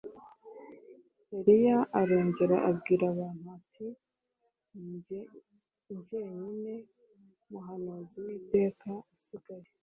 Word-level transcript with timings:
Eliya 1.37 1.77
arongera 1.99 2.57
abwira 2.69 3.03
abantu 3.13 3.45
ati 3.57 3.87
“Ni 4.81 4.95
jye 5.05 5.19
jyenyine 6.05 6.73
muhanuzi 7.49 8.15
w’Uwiteka 8.23 8.89
usigaye 9.13 9.67